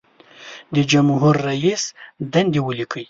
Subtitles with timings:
[0.73, 1.83] د جمهور رئیس
[2.33, 2.99] دندې ولیکئ.